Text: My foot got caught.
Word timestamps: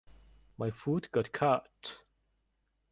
My 0.57 0.71
foot 0.71 1.11
got 1.11 1.31
caught. 1.31 1.99